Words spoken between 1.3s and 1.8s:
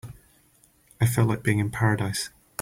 being in